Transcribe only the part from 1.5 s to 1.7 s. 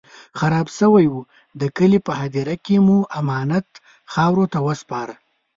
د